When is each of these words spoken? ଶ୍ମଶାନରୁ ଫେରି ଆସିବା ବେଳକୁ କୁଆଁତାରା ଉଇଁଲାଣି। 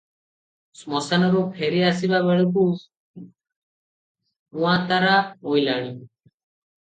ଶ୍ମଶାନରୁ 0.77 1.41
ଫେରି 1.57 1.81
ଆସିବା 1.89 2.21
ବେଳକୁ 2.29 2.63
କୁଆଁତାରା 3.21 5.13
ଉଇଁଲାଣି। 5.51 5.93